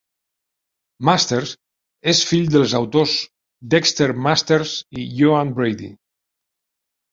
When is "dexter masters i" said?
3.75-5.07